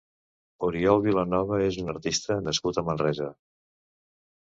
Oriol 0.67 1.03
Vilanova 1.03 1.61
és 1.67 1.79
un 1.83 1.93
artista 1.95 2.41
nascut 2.49 2.83
a 2.83 2.89
Manresa. 2.91 3.33